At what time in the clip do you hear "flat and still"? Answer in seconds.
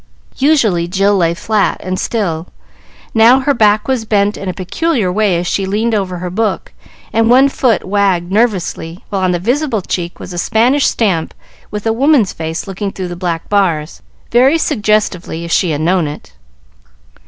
1.35-2.47